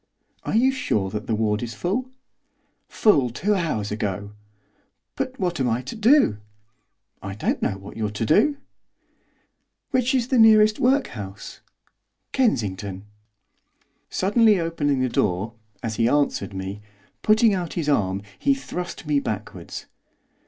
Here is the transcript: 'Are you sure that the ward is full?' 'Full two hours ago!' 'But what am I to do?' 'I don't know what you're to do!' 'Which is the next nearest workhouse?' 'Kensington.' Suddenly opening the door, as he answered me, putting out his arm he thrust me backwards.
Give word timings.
'Are 0.45 0.55
you 0.55 0.71
sure 0.71 1.11
that 1.11 1.27
the 1.27 1.35
ward 1.35 1.61
is 1.61 1.75
full?' 1.75 2.09
'Full 2.87 3.29
two 3.29 3.53
hours 3.53 3.91
ago!' 3.91 4.31
'But 5.15 5.39
what 5.39 5.59
am 5.59 5.69
I 5.69 5.83
to 5.83 5.95
do?' 5.95 6.39
'I 7.21 7.35
don't 7.35 7.61
know 7.61 7.77
what 7.77 7.95
you're 7.97 8.09
to 8.09 8.25
do!' 8.25 8.57
'Which 9.91 10.15
is 10.15 10.29
the 10.29 10.39
next 10.39 10.41
nearest 10.41 10.79
workhouse?' 10.79 11.59
'Kensington.' 12.31 13.05
Suddenly 14.09 14.59
opening 14.59 15.01
the 15.01 15.07
door, 15.07 15.53
as 15.83 15.97
he 15.97 16.09
answered 16.09 16.55
me, 16.55 16.81
putting 17.21 17.53
out 17.53 17.73
his 17.73 17.87
arm 17.87 18.23
he 18.39 18.55
thrust 18.55 19.05
me 19.05 19.19
backwards. 19.19 19.85